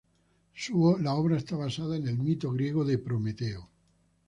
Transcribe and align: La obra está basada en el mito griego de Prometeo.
La 1.03 1.13
obra 1.13 1.37
está 1.37 1.55
basada 1.55 1.95
en 1.95 2.07
el 2.07 2.17
mito 2.17 2.51
griego 2.51 2.83
de 2.83 2.97
Prometeo. 2.97 3.69